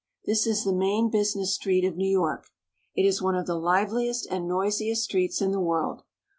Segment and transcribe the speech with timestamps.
[0.25, 2.47] This is the main business street of New York.
[2.95, 6.01] It is one of the hveUest and noisiest streets in the world.